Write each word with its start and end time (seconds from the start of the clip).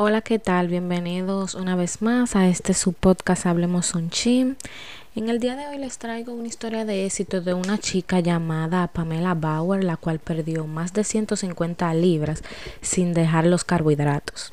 Hola, 0.00 0.20
¿qué 0.20 0.38
tal? 0.38 0.68
Bienvenidos 0.68 1.56
una 1.56 1.74
vez 1.74 2.02
más 2.02 2.36
a 2.36 2.46
este 2.46 2.72
su 2.72 2.92
podcast 2.92 3.46
Hablemos 3.46 3.96
un 3.96 4.10
Chin. 4.10 4.56
En 5.16 5.28
el 5.28 5.40
día 5.40 5.56
de 5.56 5.66
hoy 5.66 5.76
les 5.76 5.98
traigo 5.98 6.32
una 6.34 6.46
historia 6.46 6.84
de 6.84 7.04
éxito 7.04 7.40
de 7.40 7.52
una 7.52 7.78
chica 7.78 8.20
llamada 8.20 8.86
Pamela 8.86 9.34
Bauer, 9.34 9.82
la 9.82 9.96
cual 9.96 10.20
perdió 10.20 10.68
más 10.68 10.92
de 10.92 11.02
150 11.02 11.92
libras 11.94 12.44
sin 12.80 13.12
dejar 13.12 13.44
los 13.46 13.64
carbohidratos. 13.64 14.52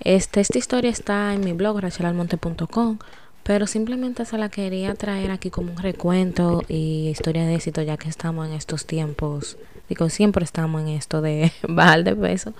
Este, 0.00 0.42
esta 0.42 0.58
historia 0.58 0.90
está 0.90 1.32
en 1.32 1.40
mi 1.40 1.54
blog 1.54 1.80
rachelalmonte.com, 1.80 2.98
pero 3.42 3.66
simplemente 3.66 4.26
se 4.26 4.36
la 4.36 4.50
quería 4.50 4.94
traer 4.96 5.30
aquí 5.30 5.48
como 5.48 5.72
un 5.72 5.78
recuento 5.78 6.62
y 6.68 7.08
historia 7.08 7.46
de 7.46 7.54
éxito 7.54 7.80
ya 7.80 7.96
que 7.96 8.10
estamos 8.10 8.46
en 8.46 8.52
estos 8.52 8.84
tiempos, 8.84 9.56
digo, 9.88 10.10
siempre 10.10 10.44
estamos 10.44 10.82
en 10.82 10.88
esto 10.88 11.22
de 11.22 11.52
bajar 11.66 12.04
de 12.04 12.14
peso, 12.14 12.52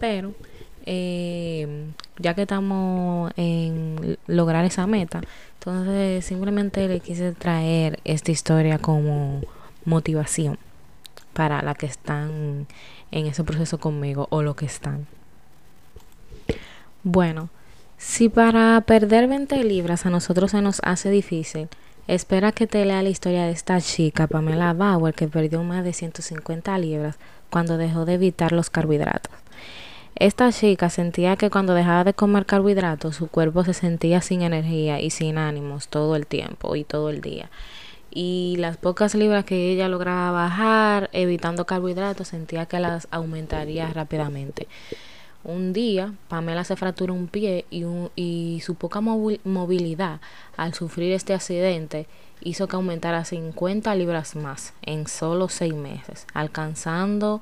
pero 0.00 0.34
eh, 0.92 1.92
ya 2.18 2.34
que 2.34 2.42
estamos 2.42 3.30
en 3.36 4.18
lograr 4.26 4.64
esa 4.64 4.88
meta, 4.88 5.20
entonces 5.54 6.24
simplemente 6.24 6.88
le 6.88 6.98
quise 6.98 7.30
traer 7.30 8.00
esta 8.02 8.32
historia 8.32 8.78
como 8.78 9.40
motivación 9.84 10.58
para 11.32 11.62
la 11.62 11.76
que 11.76 11.86
están 11.86 12.66
en 13.12 13.26
ese 13.26 13.44
proceso 13.44 13.78
conmigo 13.78 14.26
o 14.30 14.42
lo 14.42 14.56
que 14.56 14.66
están. 14.66 15.06
Bueno, 17.04 17.50
si 17.96 18.28
para 18.28 18.80
perder 18.80 19.28
20 19.28 19.62
libras 19.62 20.06
a 20.06 20.10
nosotros 20.10 20.50
se 20.50 20.60
nos 20.60 20.80
hace 20.82 21.08
difícil, 21.08 21.68
espera 22.08 22.50
que 22.50 22.66
te 22.66 22.84
lea 22.84 23.04
la 23.04 23.10
historia 23.10 23.44
de 23.44 23.52
esta 23.52 23.80
chica, 23.80 24.26
Pamela 24.26 24.72
Bauer, 24.72 25.14
que 25.14 25.28
perdió 25.28 25.62
más 25.62 25.84
de 25.84 25.92
150 25.92 26.76
libras 26.78 27.16
cuando 27.48 27.76
dejó 27.76 28.06
de 28.06 28.14
evitar 28.14 28.50
los 28.50 28.70
carbohidratos. 28.70 29.32
Esta 30.16 30.52
chica 30.52 30.90
sentía 30.90 31.36
que 31.36 31.50
cuando 31.50 31.74
dejaba 31.74 32.04
de 32.04 32.14
comer 32.14 32.44
carbohidratos 32.44 33.16
su 33.16 33.28
cuerpo 33.28 33.64
se 33.64 33.72
sentía 33.72 34.20
sin 34.20 34.42
energía 34.42 35.00
y 35.00 35.10
sin 35.10 35.38
ánimos 35.38 35.88
todo 35.88 36.16
el 36.16 36.26
tiempo 36.26 36.76
y 36.76 36.84
todo 36.84 37.10
el 37.10 37.20
día. 37.20 37.50
Y 38.10 38.56
las 38.58 38.76
pocas 38.76 39.14
libras 39.14 39.44
que 39.44 39.70
ella 39.70 39.88
lograba 39.88 40.32
bajar 40.32 41.10
evitando 41.12 41.64
carbohidratos 41.64 42.28
sentía 42.28 42.66
que 42.66 42.80
las 42.80 43.06
aumentaría 43.10 43.88
rápidamente. 43.88 44.66
Un 45.42 45.72
día, 45.72 46.12
Pamela 46.28 46.64
se 46.64 46.76
fracturó 46.76 47.14
un 47.14 47.28
pie 47.28 47.64
y, 47.70 47.84
y 48.14 48.60
su 48.60 48.74
poca 48.74 49.00
movilidad 49.00 50.20
al 50.56 50.74
sufrir 50.74 51.12
este 51.12 51.32
accidente 51.32 52.06
hizo 52.42 52.68
que 52.68 52.76
aumentara 52.76 53.24
50 53.24 53.94
libras 53.94 54.36
más 54.36 54.74
en 54.82 55.06
solo 55.06 55.48
seis 55.48 55.72
meses, 55.72 56.26
alcanzando 56.34 57.40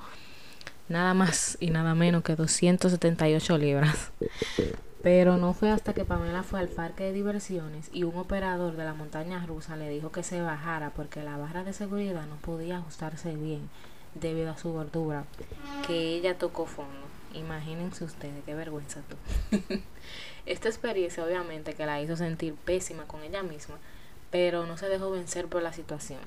nada 0.88 1.14
más 1.14 1.56
y 1.60 1.70
nada 1.70 1.94
menos 1.94 2.22
que 2.22 2.36
278 2.36 3.58
libras. 3.58 4.12
Pero 5.02 5.36
no 5.36 5.52
fue 5.54 5.70
hasta 5.70 5.94
que 5.94 6.04
Pamela 6.04 6.42
fue 6.42 6.60
al 6.60 6.68
parque 6.68 7.04
de 7.04 7.12
diversiones 7.12 7.88
y 7.92 8.02
un 8.02 8.16
operador 8.16 8.76
de 8.76 8.84
la 8.84 8.94
montaña 8.94 9.44
rusa 9.46 9.76
le 9.76 9.88
dijo 9.88 10.10
que 10.10 10.22
se 10.22 10.40
bajara 10.40 10.90
porque 10.90 11.22
la 11.22 11.36
barra 11.36 11.62
de 11.62 11.72
seguridad 11.72 12.26
no 12.26 12.36
podía 12.36 12.78
ajustarse 12.78 13.36
bien 13.36 13.68
debido 14.14 14.50
a 14.50 14.58
su 14.58 14.72
gordura, 14.72 15.24
que 15.86 16.16
ella 16.16 16.36
tocó 16.36 16.66
fondo. 16.66 17.06
Imagínense 17.34 18.04
ustedes, 18.04 18.42
qué 18.44 18.54
vergüenza 18.54 19.00
tú. 19.08 19.16
Esta 20.46 20.68
experiencia 20.68 21.24
obviamente 21.24 21.74
que 21.74 21.86
la 21.86 22.00
hizo 22.00 22.16
sentir 22.16 22.54
pésima 22.54 23.04
con 23.04 23.22
ella 23.22 23.42
misma, 23.42 23.76
pero 24.30 24.66
no 24.66 24.76
se 24.76 24.88
dejó 24.88 25.10
vencer 25.10 25.46
por 25.46 25.62
la 25.62 25.72
situación. 25.72 26.20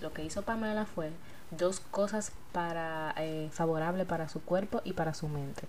Lo 0.00 0.12
que 0.12 0.24
hizo 0.24 0.42
Pamela 0.42 0.86
fue 0.86 1.10
dos 1.50 1.80
cosas 1.80 2.32
para 2.52 3.14
eh, 3.18 3.48
favorables 3.52 4.06
para 4.06 4.28
su 4.28 4.40
cuerpo 4.40 4.80
y 4.84 4.92
para 4.92 5.14
su 5.14 5.28
mente. 5.28 5.62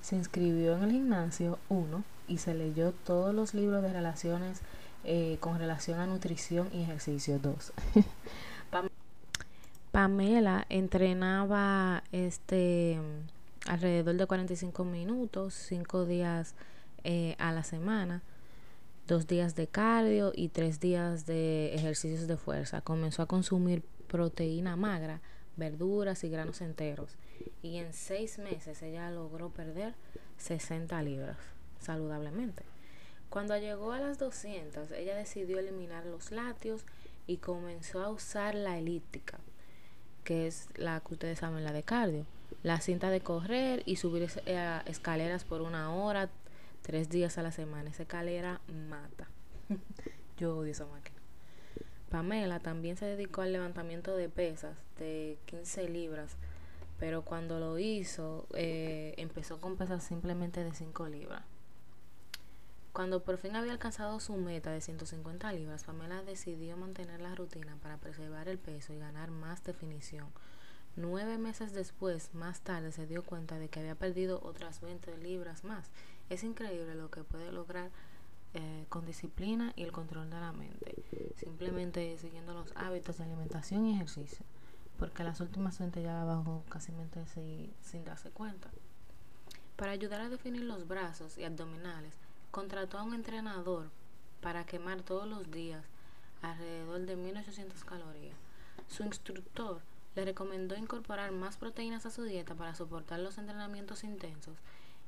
Se 0.00 0.16
inscribió 0.16 0.76
en 0.76 0.84
el 0.84 0.90
gimnasio, 0.92 1.58
uno, 1.68 2.04
y 2.28 2.38
se 2.38 2.54
leyó 2.54 2.92
todos 2.92 3.34
los 3.34 3.54
libros 3.54 3.82
de 3.82 3.92
relaciones 3.92 4.60
eh, 5.04 5.36
con 5.40 5.58
relación 5.58 6.00
a 6.00 6.06
nutrición 6.06 6.68
y 6.72 6.82
ejercicio, 6.82 7.38
dos. 7.38 7.72
Pamela 9.92 10.66
entrenaba 10.68 12.02
este 12.12 13.00
alrededor 13.66 14.16
de 14.16 14.26
45 14.26 14.84
minutos, 14.84 15.54
cinco 15.54 16.04
días 16.04 16.54
eh, 17.04 17.34
a 17.38 17.52
la 17.52 17.64
semana, 17.64 18.22
dos 19.06 19.26
días 19.26 19.54
de 19.54 19.68
cardio 19.68 20.32
y 20.34 20.48
tres 20.48 20.80
días 20.80 21.24
de 21.24 21.74
ejercicios 21.74 22.26
de 22.26 22.36
fuerza. 22.36 22.80
Comenzó 22.80 23.22
a 23.22 23.26
consumir 23.26 23.82
proteína 24.16 24.76
magra, 24.76 25.20
verduras 25.58 26.24
y 26.24 26.30
granos 26.30 26.62
enteros. 26.62 27.18
Y 27.62 27.76
en 27.76 27.92
seis 27.92 28.38
meses 28.38 28.80
ella 28.80 29.10
logró 29.10 29.50
perder 29.50 29.94
60 30.38 31.02
libras 31.02 31.36
saludablemente. 31.78 32.62
Cuando 33.28 33.58
llegó 33.58 33.92
a 33.92 34.00
las 34.00 34.18
200, 34.18 34.90
ella 34.92 35.14
decidió 35.14 35.58
eliminar 35.58 36.06
los 36.06 36.30
lácteos 36.30 36.86
y 37.26 37.36
comenzó 37.36 38.02
a 38.02 38.08
usar 38.08 38.54
la 38.54 38.78
elíptica, 38.78 39.38
que 40.24 40.46
es 40.46 40.68
la 40.76 40.98
que 41.00 41.12
ustedes 41.12 41.40
saben, 41.40 41.62
la 41.62 41.72
de 41.72 41.82
cardio. 41.82 42.24
La 42.62 42.80
cinta 42.80 43.10
de 43.10 43.20
correr 43.20 43.82
y 43.84 43.96
subir 43.96 44.30
eh, 44.46 44.80
escaleras 44.86 45.44
por 45.44 45.60
una 45.60 45.94
hora, 45.94 46.30
tres 46.80 47.10
días 47.10 47.36
a 47.36 47.42
la 47.42 47.52
semana. 47.52 47.90
Esa 47.90 48.04
escalera 48.04 48.62
mata. 48.88 49.28
Yo 50.38 50.56
odio 50.56 50.72
esa 50.72 50.86
máquina. 50.86 51.15
Pamela 52.16 52.60
también 52.60 52.96
se 52.96 53.04
dedicó 53.04 53.42
al 53.42 53.52
levantamiento 53.52 54.16
de 54.16 54.30
pesas 54.30 54.74
de 54.98 55.36
15 55.44 55.90
libras, 55.90 56.38
pero 56.98 57.20
cuando 57.20 57.60
lo 57.60 57.78
hizo 57.78 58.46
eh, 58.54 59.12
empezó 59.18 59.60
con 59.60 59.76
pesas 59.76 60.02
simplemente 60.02 60.64
de 60.64 60.72
5 60.72 61.08
libras. 61.10 61.42
Cuando 62.94 63.22
por 63.22 63.36
fin 63.36 63.54
había 63.54 63.72
alcanzado 63.72 64.18
su 64.18 64.34
meta 64.38 64.70
de 64.70 64.80
150 64.80 65.52
libras, 65.52 65.84
Pamela 65.84 66.22
decidió 66.22 66.78
mantener 66.78 67.20
la 67.20 67.34
rutina 67.34 67.76
para 67.82 67.98
preservar 67.98 68.48
el 68.48 68.56
peso 68.56 68.94
y 68.94 68.98
ganar 68.98 69.30
más 69.30 69.62
definición. 69.62 70.28
Nueve 70.96 71.36
meses 71.36 71.74
después, 71.74 72.32
más 72.32 72.62
tarde, 72.62 72.92
se 72.92 73.06
dio 73.06 73.24
cuenta 73.24 73.58
de 73.58 73.68
que 73.68 73.80
había 73.80 73.94
perdido 73.94 74.40
otras 74.42 74.80
20 74.80 75.18
libras 75.18 75.64
más. 75.64 75.90
Es 76.30 76.44
increíble 76.44 76.94
lo 76.94 77.10
que 77.10 77.24
puede 77.24 77.52
lograr 77.52 77.90
eh, 78.58 78.86
con 78.88 79.04
disciplina 79.04 79.74
y 79.76 79.82
el 79.82 79.92
control 79.92 80.30
de 80.30 80.40
la 80.40 80.50
mente. 80.50 81.04
Simplemente 81.36 82.16
siguiendo 82.16 82.54
los 82.54 82.72
hábitos 82.74 83.18
de 83.18 83.24
alimentación 83.24 83.84
y 83.84 83.94
ejercicio. 83.94 84.46
Porque 84.98 85.24
las 85.24 85.42
últimas 85.42 85.78
20 85.78 86.02
ya 86.02 86.24
bajó 86.24 86.64
casi 86.70 86.90
sin, 87.34 87.74
sin 87.82 88.04
darse 88.06 88.30
cuenta. 88.30 88.70
Para 89.76 89.92
ayudar 89.92 90.22
a 90.22 90.30
definir 90.30 90.62
los 90.62 90.88
brazos 90.88 91.36
y 91.36 91.44
abdominales, 91.44 92.14
contrató 92.50 92.98
a 92.98 93.02
un 93.02 93.12
entrenador 93.12 93.90
para 94.40 94.64
quemar 94.64 95.02
todos 95.02 95.28
los 95.28 95.50
días 95.50 95.84
alrededor 96.40 97.00
de 97.04 97.14
1800 97.14 97.84
calorías. 97.84 98.38
Su 98.88 99.02
instructor 99.02 99.82
le 100.14 100.24
recomendó 100.24 100.76
incorporar 100.76 101.30
más 101.30 101.58
proteínas 101.58 102.06
a 102.06 102.10
su 102.10 102.22
dieta 102.22 102.54
para 102.54 102.74
soportar 102.74 103.18
los 103.18 103.36
entrenamientos 103.36 104.02
intensos 104.02 104.56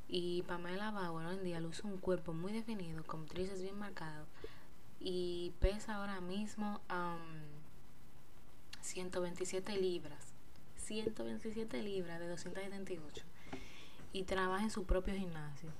y 0.08 0.42
Pamela 0.42 0.90
Bauer 0.90 1.26
hoy 1.26 1.36
en 1.36 1.44
día 1.44 1.60
luce 1.60 1.86
un 1.86 1.98
cuerpo 1.98 2.32
muy 2.32 2.52
definido, 2.52 3.04
con 3.04 3.26
tríceps 3.26 3.62
bien 3.62 3.78
marcados 3.78 4.28
y 5.00 5.52
pesa 5.60 5.96
ahora 5.96 6.20
mismo 6.20 6.80
127 8.80 9.76
libras. 9.76 10.32
127 10.76 11.82
libras 11.82 12.18
de 12.18 12.28
278 12.28 13.24
y 14.14 14.22
trabaja 14.22 14.64
en 14.64 14.70
su 14.70 14.84
propio 14.84 15.14
gimnasio. 15.14 15.70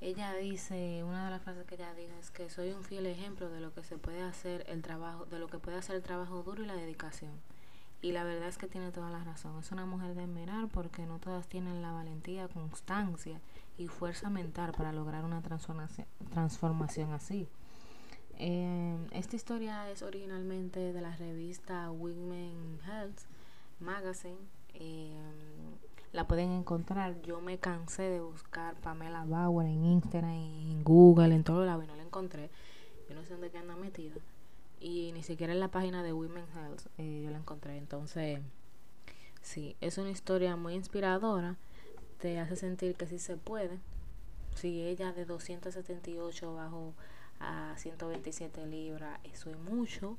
Ella 0.00 0.34
dice, 0.34 1.04
una 1.04 1.26
de 1.26 1.30
las 1.30 1.42
frases 1.42 1.66
que 1.66 1.76
ella 1.76 1.94
dice 1.94 2.18
es 2.18 2.30
que 2.30 2.50
soy 2.50 2.72
un 2.72 2.82
fiel 2.82 3.06
ejemplo 3.06 3.48
de 3.50 3.60
lo 3.60 3.72
que 3.72 3.84
se 3.84 3.98
puede 3.98 4.22
hacer 4.22 4.64
el 4.66 4.82
trabajo, 4.82 5.26
de 5.26 5.38
lo 5.38 5.46
que 5.46 5.58
puede 5.58 5.76
hacer 5.76 5.94
el 5.94 6.02
trabajo 6.02 6.42
duro 6.42 6.64
y 6.64 6.66
la 6.66 6.74
dedicación. 6.74 7.32
Y 8.02 8.12
la 8.12 8.24
verdad 8.24 8.48
es 8.48 8.56
que 8.56 8.66
tiene 8.66 8.92
toda 8.92 9.10
la 9.10 9.22
razón. 9.22 9.58
Es 9.58 9.72
una 9.72 9.84
mujer 9.84 10.14
de 10.14 10.22
admirar 10.22 10.68
porque 10.68 11.04
no 11.04 11.18
todas 11.18 11.46
tienen 11.48 11.82
la 11.82 11.92
valentía, 11.92 12.48
constancia 12.48 13.40
y 13.76 13.88
fuerza 13.88 14.30
mental 14.30 14.72
para 14.72 14.92
lograr 14.92 15.24
una 15.24 15.42
transformación, 15.42 16.06
transformación 16.30 17.12
así. 17.12 17.46
Eh, 18.38 18.96
esta 19.12 19.36
historia 19.36 19.90
es 19.90 20.00
originalmente 20.00 20.94
de 20.94 21.00
la 21.02 21.14
revista 21.16 21.90
Women 21.90 22.80
Health 22.86 23.20
Magazine. 23.80 24.38
Eh, 24.74 25.12
la 26.12 26.26
pueden 26.26 26.52
encontrar. 26.52 27.20
Yo 27.20 27.42
me 27.42 27.58
cansé 27.58 28.04
de 28.04 28.20
buscar 28.20 28.76
Pamela 28.76 29.26
Bauer 29.26 29.66
en 29.66 29.84
Instagram, 29.84 30.30
en 30.30 30.82
Google, 30.84 31.34
en 31.34 31.44
todo 31.44 31.66
lado 31.66 31.82
y 31.82 31.86
no 31.86 31.96
la 31.96 32.02
encontré. 32.02 32.50
Yo 33.10 33.14
no 33.14 33.24
sé 33.24 33.34
dónde 33.36 33.56
anda 33.58 33.76
metida 33.76 34.14
y 34.80 35.12
ni 35.12 35.22
siquiera 35.22 35.52
en 35.52 35.60
la 35.60 35.70
página 35.70 36.02
de 36.02 36.12
Women 36.12 36.46
Health 36.54 36.86
eh, 36.98 37.22
yo 37.22 37.30
la 37.30 37.38
encontré. 37.38 37.76
Entonces, 37.76 38.40
sí, 39.42 39.76
es 39.80 39.98
una 39.98 40.10
historia 40.10 40.56
muy 40.56 40.74
inspiradora, 40.74 41.56
te 42.18 42.40
hace 42.40 42.56
sentir 42.56 42.96
que 42.96 43.06
sí 43.06 43.18
se 43.18 43.36
puede. 43.36 43.78
Si 44.54 44.82
ella 44.82 45.12
de 45.12 45.24
278 45.24 46.54
bajó 46.54 46.94
a 47.38 47.74
127 47.76 48.66
libras, 48.66 49.20
eso 49.24 49.50
es 49.50 49.58
mucho. 49.58 50.18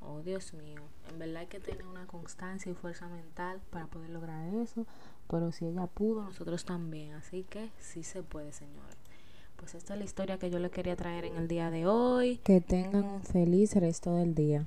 Oh, 0.00 0.20
Dios 0.20 0.52
mío. 0.54 0.82
En 1.10 1.18
verdad 1.18 1.38
hay 1.38 1.46
que 1.46 1.58
tener 1.58 1.86
una 1.86 2.06
constancia 2.06 2.70
y 2.70 2.74
fuerza 2.74 3.08
mental 3.08 3.60
para 3.70 3.86
poder 3.86 4.10
lograr 4.10 4.54
eso. 4.54 4.86
pero 5.28 5.50
si 5.52 5.66
ella 5.66 5.86
pudo, 5.86 6.22
nosotros 6.22 6.64
también. 6.64 7.14
Así 7.14 7.44
que 7.44 7.70
sí 7.78 8.02
se 8.02 8.22
puede, 8.22 8.52
señores. 8.52 8.96
Pues 9.56 9.74
esta 9.74 9.94
es 9.94 9.98
la 9.98 10.04
historia 10.04 10.38
que 10.38 10.50
yo 10.50 10.58
le 10.58 10.70
quería 10.70 10.96
traer 10.96 11.24
en 11.24 11.36
el 11.36 11.48
día 11.48 11.70
de 11.70 11.86
hoy. 11.86 12.38
Que 12.44 12.60
tengan 12.60 13.04
un 13.04 13.22
feliz 13.22 13.74
resto 13.74 14.14
del 14.14 14.34
día. 14.34 14.64